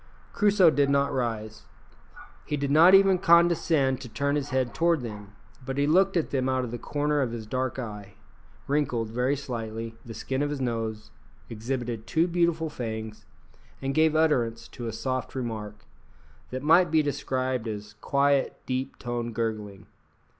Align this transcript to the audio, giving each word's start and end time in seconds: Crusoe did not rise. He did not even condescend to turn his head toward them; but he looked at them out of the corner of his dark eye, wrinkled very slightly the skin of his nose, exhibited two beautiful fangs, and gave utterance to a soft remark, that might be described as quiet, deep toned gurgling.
Crusoe 0.33 0.71
did 0.71 0.89
not 0.89 1.13
rise. 1.13 1.61
He 2.43 2.57
did 2.57 2.71
not 2.71 2.95
even 2.95 3.19
condescend 3.19 4.01
to 4.01 4.09
turn 4.09 4.35
his 4.35 4.49
head 4.49 4.73
toward 4.73 5.01
them; 5.01 5.33
but 5.63 5.77
he 5.77 5.85
looked 5.85 6.17
at 6.17 6.31
them 6.31 6.49
out 6.49 6.63
of 6.63 6.71
the 6.71 6.79
corner 6.79 7.21
of 7.21 7.31
his 7.31 7.45
dark 7.45 7.77
eye, 7.77 8.15
wrinkled 8.65 9.09
very 9.11 9.35
slightly 9.35 9.93
the 10.03 10.15
skin 10.15 10.41
of 10.41 10.49
his 10.49 10.59
nose, 10.59 11.11
exhibited 11.51 12.07
two 12.07 12.25
beautiful 12.27 12.67
fangs, 12.67 13.25
and 13.79 13.93
gave 13.93 14.15
utterance 14.15 14.67
to 14.69 14.87
a 14.87 14.91
soft 14.91 15.35
remark, 15.35 15.85
that 16.49 16.63
might 16.63 16.89
be 16.89 17.03
described 17.03 17.67
as 17.67 17.93
quiet, 18.01 18.59
deep 18.65 18.97
toned 18.97 19.35
gurgling. 19.35 19.85